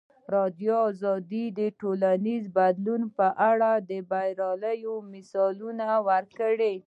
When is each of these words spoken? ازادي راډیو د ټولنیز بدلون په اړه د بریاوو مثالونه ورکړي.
ازادي 0.03 0.33
راډیو 0.33 1.55
د 1.59 1.61
ټولنیز 1.79 2.43
بدلون 2.57 3.01
په 3.17 3.27
اړه 3.49 3.71
د 3.89 3.91
بریاوو 4.09 4.95
مثالونه 5.13 5.87
ورکړي. 6.09 6.75